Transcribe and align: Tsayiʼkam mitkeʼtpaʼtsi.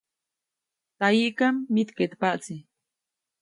Tsayiʼkam 0.97 1.55
mitkeʼtpaʼtsi. 1.73 2.55